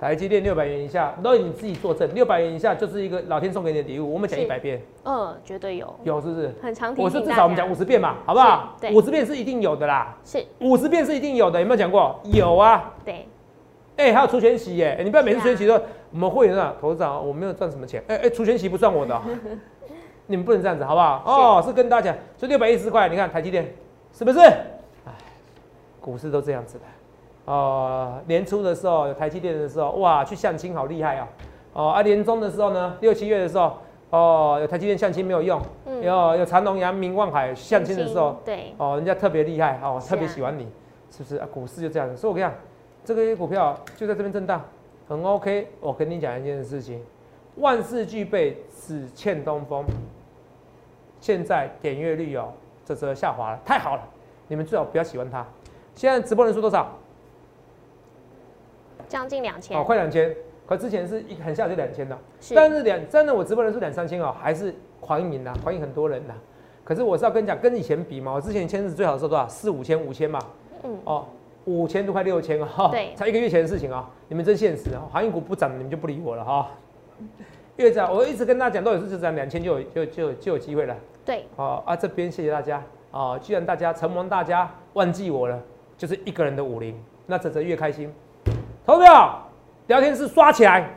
[0.00, 4.10] 台积电六百元以下，都你自己作证，六百元以下就是一个老天送给你的礼物。
[4.10, 6.50] 我们讲一百遍，嗯，绝对有，有是不是？
[6.62, 8.74] 很长我是至少我们讲五十遍嘛，好不好？
[8.80, 10.16] 对，五十遍是一定有的啦。
[10.24, 12.18] 是，五十遍是一定有的，有没有讲过？
[12.32, 12.94] 有啊。
[13.04, 13.28] 对。
[13.98, 19.20] 哎，还有除权息耶，你不要每次除权息都我们会员啊，投资长我没有赚什么钱，哎哎，除权息不算我的，
[20.26, 21.22] 你们不能这样子，好不好？
[21.26, 23.72] 哦，是跟大家讲，所以六百一十块，你看台积电
[24.12, 24.38] 是不是？
[24.40, 25.12] 哎，
[26.00, 26.84] 股市都这样子的。
[27.44, 31.28] 哦，年初的时候有台积电的时候，哇，去相亲好厉害啊！
[31.72, 33.78] 哦，啊，年终的时候呢，六七月的时候，
[34.10, 35.60] 哦，有台积电相亲没有用，
[36.00, 40.68] 有有长隆、阳明、望海相亲的时候，对，哦，人家特别厉害，哦，特别喜欢你，
[41.10, 41.48] 是不是啊？
[41.52, 42.54] 股市就这样子，所以我跟你讲，
[43.04, 44.62] 这个股票就在这边震荡，
[45.08, 45.66] 很 OK。
[45.80, 47.02] 我跟你讲一件事情，
[47.56, 49.84] 万事俱备，只欠东风。
[51.20, 52.52] 现在点阅率哦，
[52.84, 54.02] 这则下滑了，太好了，
[54.48, 55.46] 你们最好不要喜欢它。
[55.94, 56.90] 现在直播人数多少？
[59.08, 60.34] 将近两千哦，快两千，
[60.66, 62.18] 可之前是一很下就两千的，
[62.54, 66.34] 但是两真的我直播人数两三千哦，还是狂赢的，狂赢很多人的。
[66.82, 69.46] 可是我是要跟你讲，跟以前比嘛，我之前签字最好的时候多少？
[69.46, 70.40] 四五千、五千嘛，
[70.82, 71.26] 嗯，哦，
[71.66, 76.70] 五千都快六千哦，对，才一个月前的事情啊，你们真现实啊，航运股不涨，你们就不理我了哈。
[77.76, 85.58] 越涨，我一直跟大家讲，都有是涨两千就有就就就有机会了，对，哦啊这边谢谢大家啊，既然大家承蒙大家忘记我了，
[85.96, 86.94] 就是一个人的武林，
[87.26, 88.12] 那泽泽越开心。
[88.84, 89.40] 投票，
[89.86, 90.90] 聊天室刷起来，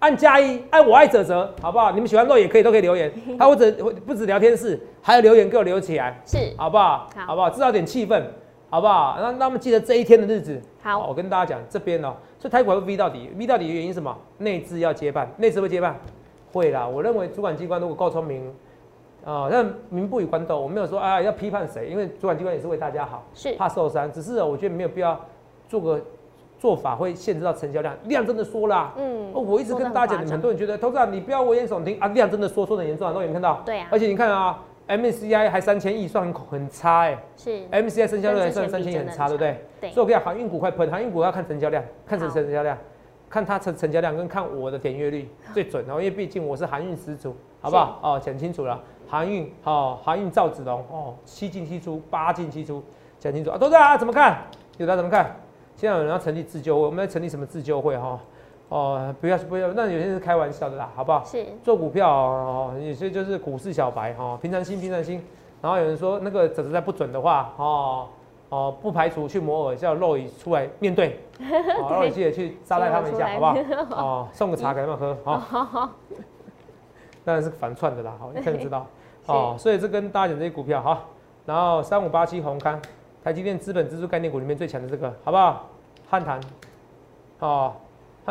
[0.00, 1.92] 按加一，按我爱泽泽，好不好？
[1.92, 3.10] 你们喜欢肉也可以，都可以留言。
[3.38, 3.70] 他或者
[4.06, 7.08] 不止聊天室，还有留言给我留起来，是，好不好？
[7.14, 7.48] 好不好？
[7.48, 8.22] 制造点气氛，
[8.70, 9.18] 好不好？
[9.20, 10.60] 那那么记得这一天的日子。
[10.82, 14.16] 好，我跟大家讲，这边哦，所以台股会 V 到底，V 到底的原因什么？
[14.38, 15.98] 内资要接办，内资会接办，
[16.52, 16.86] 会啦。
[16.86, 18.48] 我认为主管机关如果够聪明，
[19.24, 25.20] 啊，那民不与官斗，我没有说啊要批判谁，因为主管机关也是为大家好，是怕受伤，只是我觉得没有必要
[25.68, 26.00] 做个。
[26.60, 28.92] 做法会限制到成交量，量真的缩啦。
[28.98, 33.62] 嗯，我一直跟大家讲，很多人觉得投资啊，你不要危言耸听啊，量真的缩缩的严重啊，都有看到。
[33.64, 33.88] 对啊。
[33.90, 37.18] 而且你看啊，MCI 还三千亿，算很很差哎。
[37.36, 37.50] 是。
[37.70, 39.64] MCI 成交量还算三千亿很差，对不对？
[39.80, 39.90] 对。
[39.92, 42.76] 所以我跟你讲，航运股快喷，航运股要看成交量，看成成交量，
[43.28, 48.00] 看它成成交量跟看我的点阅率最准哦，因为毕竟我是航运始祖，好不好？
[48.02, 52.82] 哦，讲清楚了，航运哦，航运赵子龙哦，七进七出，八进七出，
[53.18, 54.42] 讲清楚啊，都在啊，怎么看？
[54.78, 55.36] 有的怎么看？
[55.76, 58.08] 现在有人要成立自救会，我们要成立什么自救会哈？
[58.08, 58.20] 哦，
[59.20, 61.24] 不要不要，那有些是开玩笑的啦，好不好？
[61.24, 65.22] 是做股票哦，有些就是股市小白哈，平常心平常心。
[65.60, 68.06] 然后有人说那个只是在不准的话哦
[68.48, 71.20] 哦，不排除去摩尔叫肉宇出来面对，
[71.90, 73.54] 肉宇记得去招待他们一下，好不好？
[74.02, 75.90] 哦，送个茶给他们喝，好。
[77.24, 78.86] 当然是反串的啦，好，你肯定知道
[79.26, 79.54] 哦。
[79.58, 81.02] 所以这跟大家讲这些股票哈，
[81.44, 82.80] 然后三五八七红康。
[83.22, 85.66] 台积电资本支柱概念股里面最强的这个，好不好？
[86.08, 86.40] 汉唐，
[87.40, 87.74] 哦，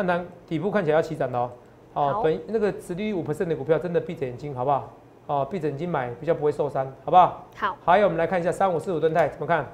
[0.00, 1.50] 汉唐底部看起来要起涨的哦。
[1.92, 4.88] 哦，本那个持利率五 percent 的股票，真的闭着眼睛，好不好？
[5.26, 7.44] 哦，闭着眼睛买比较不会受伤，好不好？
[7.54, 7.76] 好。
[7.84, 9.66] 还有我们来看一下三五四五吨泰怎么看？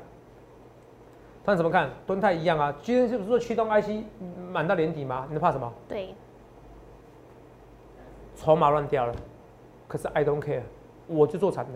[1.44, 1.88] 看怎么看？
[2.06, 2.74] 吨泰一样啊。
[2.82, 4.04] 今天是不是说驱动 IC
[4.50, 5.26] 满到年底吗？
[5.30, 5.72] 你怕什么？
[5.88, 6.14] 对。
[8.34, 9.14] 筹码乱掉了，
[9.86, 10.62] 可是 I don't care，
[11.06, 11.72] 我就做长的，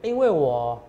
[0.00, 0.80] 因为我。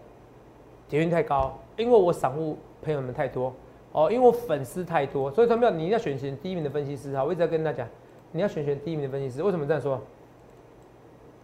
[0.89, 3.51] 点运太高，因为我散户朋友们太多
[3.93, 7.23] 哦，因为我粉丝太多，所以他们要你要选选第一名的分析师哈。
[7.23, 7.87] 我一直在跟大家讲，
[8.31, 9.41] 你要选选第一名的分析师。
[9.41, 10.01] 为什么这样说？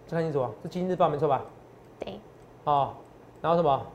[0.10, 1.46] 看清楚啊，是《今日报》没错吧？
[2.00, 2.20] 对。
[2.64, 2.94] 哦，
[3.42, 3.86] 然后什么？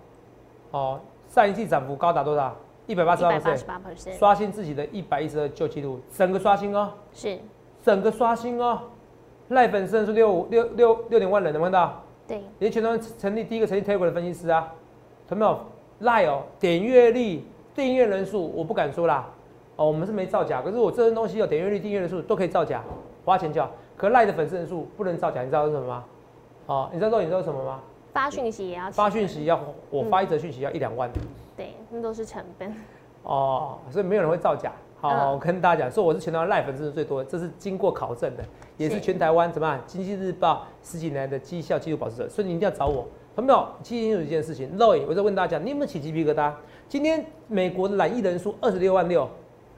[0.70, 2.56] 哦，上一季涨幅高达多少？
[2.86, 6.92] 一百八十八 percent，刷新自己的一百一十二旧纪录，整个刷新哦。
[7.12, 7.36] 是。
[7.82, 8.78] 整个刷新哦，
[9.48, 12.00] 赖粉丝是六五六六六点万人，能看到？
[12.28, 12.40] 对。
[12.60, 14.72] 也全都成立第一个成立 Telegram 的分析师啊。
[15.30, 15.58] 有没有
[15.98, 16.44] 赖哦？
[16.60, 17.42] 点阅率、
[17.74, 19.28] 订阅人数，我不敢说啦。
[19.76, 22.82] 哦，我们是没造假，可是我这些东西有点阅率、订阅人数都可以造假，
[23.24, 23.68] 花钱叫。
[23.96, 26.04] 可赖的粉丝人数不能造假，你知道是什么吗？
[26.66, 27.80] 哦，你知道你知道什么吗？
[28.12, 29.60] 发讯息也要发讯息要
[29.90, 31.10] 我发一则讯息要一两万。
[31.56, 32.72] 对，那都是成本。
[33.24, 34.70] 哦，所以没有人会造假。
[35.00, 38.44] 好，我跟大家讲，说我是全台湾赖粉丝最多的，这是经过考证的，
[38.76, 39.80] 也是全台湾怎么样？
[39.86, 43.06] 经济日报十几年的绩效记录保持者，所以你一定要找我。
[43.36, 46.52] 朋友，记清楚一件事情，Roy，我在问大家，你有没有起鸡皮疙瘩？
[46.88, 49.28] 今天美国的染疫人数二十六万六，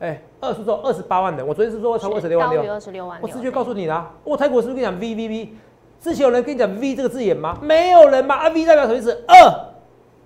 [0.00, 5.54] 哎，二十说二十八万人，我昨天是说超过二十六万六，二十六万我直接告诉你啦，我泰国是不是跟你讲 V V V？
[5.98, 7.58] 之前有人跟你讲 V 这个字眼吗？
[7.62, 8.34] 没有人嘛？
[8.34, 9.24] 啊 V 代表什么意思？
[9.26, 9.36] 二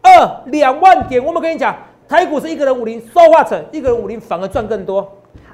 [0.03, 1.77] 二两万点，我们跟你讲，
[2.09, 5.09] 台股是一个人五零说话成一个人五零反而赚更多。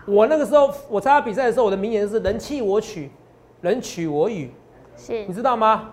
[0.07, 3.11] 我那个时候我参加比赛的时候，我的名言是人气我取，
[3.61, 4.51] 人取我予，
[4.97, 5.91] 是，你知道吗？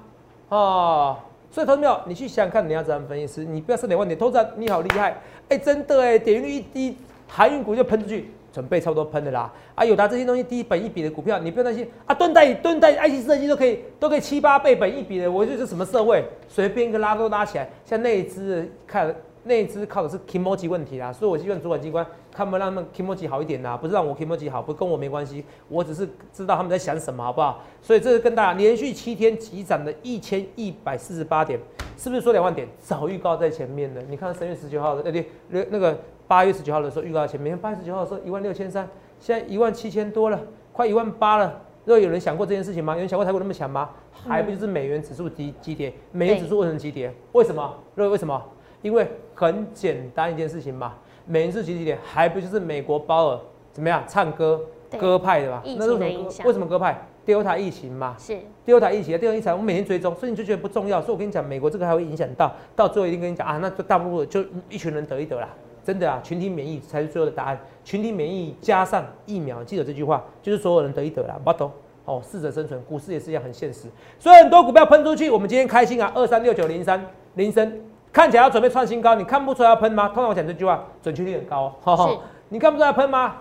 [0.50, 1.18] 哦。
[1.54, 3.46] 所以，投资友，你去想想看，你要怎样分析师？
[3.46, 5.16] 你不要设两万点，投资你好厉害，
[5.50, 9.54] 哎，真的哎，点率一低，航运股就喷出去，准备差不多喷的啦。
[9.76, 12.16] 啊，有达这些东西低本一比的股票，你不用担心啊。
[12.16, 17.70] 盾代盾代 IC 设计都可以都可以七八倍本一比的，我就是什么社会，随便一个拉都拉起来。
[17.86, 19.14] 像那一只看
[19.44, 27.62] 那一只靠的是 Kimoji 问题啦，所以我希望主管机关看不让他们 Kimoji 好一点啦，不是让我 Kimoji 好，不跟我没关系，我只是知道他们在想什么，好不好？
[27.82, 31.60] 所以这是跟大家连续七天急涨的一千一百四十八点，
[31.96, 34.02] 是不是说两万点早预告在前面的？
[34.10, 40.42] 你看三月十九号的，对对，那那个八月十九号的时候预告在前面，八月十九号的时候一万六千三，现在一万七千多了，
[40.72, 41.62] 快一万八了。
[41.86, 42.94] 如果有人想过这件事情吗？
[42.94, 43.90] 有人想过台股那么强吗？
[44.12, 45.94] 还不就是美元指数急急跌？
[46.14, 47.14] 美元指数为什么急跌？
[47.34, 47.78] 为什么？
[47.96, 48.42] 各位为什么？
[48.82, 50.94] 因为很简单一件事情嘛，
[51.26, 53.40] 美元是几几点，还不就是美国鲍尔
[53.72, 54.62] 怎么样唱歌
[54.98, 55.64] 歌派的吧？
[55.78, 57.08] 那为什么为什么歌派？
[57.26, 61.02] 第二台疫情嘛，是第二台疫情，第二台疫情我每天追踪，所以你就觉得不重要。
[61.02, 65.48] 所以我跟你讲，美国这个还会影响到，到最后一定跟你讲啊，那就大部分就一群人得一得啦，
[65.86, 67.58] 真的啊，群体免疫才是最后的答案。
[67.86, 71.40] 群体免疫加上疫苗，记得这句话，就是所有人得一得啦。
[71.42, 71.72] 不懂
[72.04, 73.88] 哦，适者生存，股市也是一样很现实。
[74.20, 77.06] 所以很多股票喷出去，我们今天开心啊，二三六九零三
[77.36, 77.82] 铃声。
[78.14, 80.08] 看起来要准备创新高，你看不出来要喷吗？
[80.10, 81.74] 通常我讲这句话准确率很高。
[81.98, 82.18] 是，
[82.50, 83.38] 你看不出来要喷吗？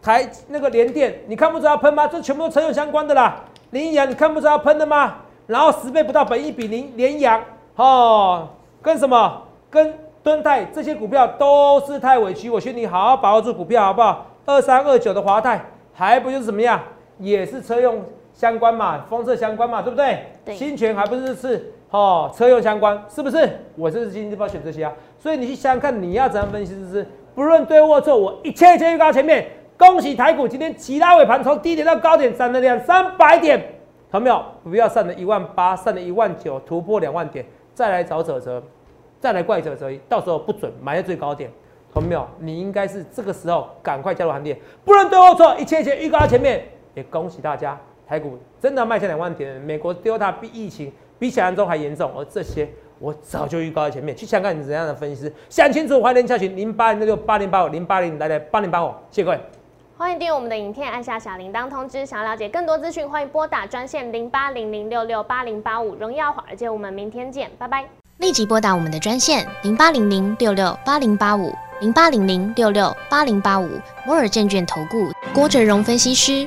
[0.00, 2.08] 台那个联电，你看不出来要喷吗？
[2.08, 3.36] 这全部都车用相关的啦。
[3.70, 5.16] 羚羊，你看不出来要喷的吗？
[5.46, 7.38] 然后十倍不到本一比零，联阳
[7.76, 8.48] 哦，
[8.80, 9.42] 跟什么？
[9.68, 12.48] 跟敦泰这些股票都是太委屈。
[12.48, 14.26] 我劝你好好把握住股票，好不好？
[14.46, 16.80] 二三二九的华泰，还不就是怎么样？
[17.18, 20.26] 也是车用相关嘛，封测相关嘛，对不对？
[20.46, 20.54] 对。
[20.54, 21.74] 新泉还不是是。
[21.94, 23.48] 哦，车用相关是不是？
[23.76, 26.74] 我这是今天就要选这些啊，所以你去想想看，你要怎样分析？
[26.74, 27.06] 是不是？
[27.36, 29.46] 不论对或错，我一切一切预告前面。
[29.78, 33.64] 恭喜台股今天急拉尾盘，从低点到高点涨了两三百点，
[34.12, 34.44] 有没有？
[34.64, 38.60] 不要上了一万八，上了一万九，突破两万点，再来找泽泽，
[39.20, 41.48] 再来怪泽泽，到时候不准买在最高点，
[41.94, 42.26] 有没有？
[42.40, 44.58] 你应该是这个时候赶快加入行列。
[44.84, 49.60] 不论对或错，一切一切预告前面，也恭喜大家，台股真的迈向两万点。
[49.60, 50.92] 美国 Delta 比疫情。
[51.18, 54.16] 比想象中还严重，而这些我早就预告在前面。
[54.16, 59.40] 去想看你怎样的分析师，想清楚，欢迎加群零八零六八零八五零八零来来八零八五，谢谢各位。
[59.96, 62.04] 欢迎订阅我们的影片，按下小铃铛通知。
[62.04, 65.94] 想要了解更多资讯，欢迎拨打专线零八零零六六八零八五。
[65.94, 67.84] 荣耀华尔街，我们明天见，拜拜。
[68.18, 73.68] 立即拨打我们的专线零八零零六六八零八五零八零零六六八零八五
[74.04, 76.46] 摩尔证券投顾郭哲荣分析师。